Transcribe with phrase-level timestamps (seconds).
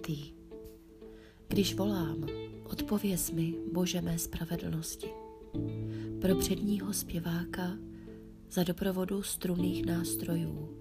[0.00, 0.32] svatý.
[1.48, 2.26] Když volám,
[2.64, 5.08] odpověz mi, Bože mé spravedlnosti.
[6.20, 7.78] Pro předního zpěváka
[8.50, 10.78] za doprovodu strunných nástrojů.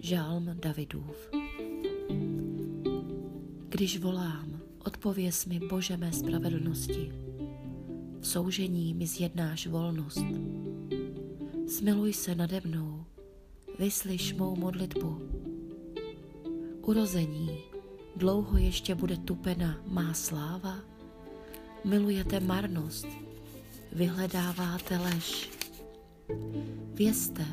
[0.00, 1.30] Žálm Davidův.
[3.68, 7.12] Když volám, odpověz mi, Bože mé spravedlnosti.
[8.20, 10.24] V soužení mi zjednáš volnost.
[11.68, 13.04] Smiluj se nade mnou,
[13.78, 15.37] vyslyš mou modlitbu.
[16.88, 17.58] Urození,
[18.16, 20.76] dlouho ještě bude tupena má sláva?
[21.84, 23.06] Milujete marnost,
[23.92, 25.50] vyhledáváte lež.
[26.94, 27.46] Vězte,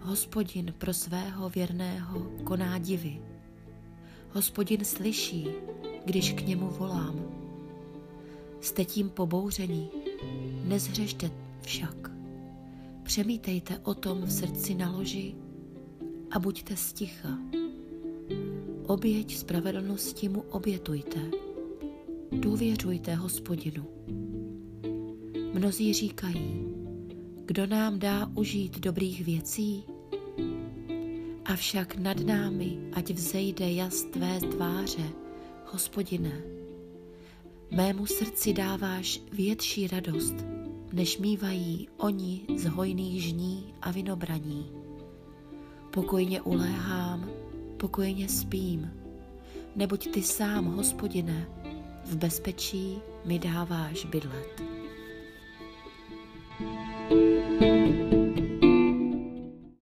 [0.00, 3.22] hospodin pro svého věrného koná divy.
[4.32, 5.48] Hospodin slyší,
[6.04, 7.20] když k němu volám.
[8.60, 9.90] Jste tím pobouření,
[10.64, 11.30] nezhřešte
[11.62, 12.10] však.
[13.02, 15.34] Přemítejte o tom v srdci na loži
[16.30, 17.38] a buďte sticha.
[18.90, 21.20] Oběť spravedlnosti mu obětujte.
[22.32, 23.86] Důvěřujte hospodinu.
[25.54, 26.66] Mnozí říkají,
[27.44, 29.84] kdo nám dá užít dobrých věcí?
[31.44, 35.10] Avšak nad námi, ať vzejde jas tvé tváře,
[35.72, 36.42] hospodine.
[37.70, 40.34] Mému srdci dáváš větší radost,
[40.92, 44.70] než mývají oni z hojných žní a vinobraní.
[45.90, 47.30] Pokojně uléhám,
[47.80, 48.90] pokojně spím,
[49.76, 51.46] neboť ty sám, hospodine,
[52.04, 54.79] v bezpečí mi dáváš bydlet.